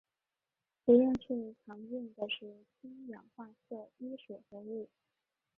[0.83, 4.89] 实验室常用的是氢氧化铯一水合物。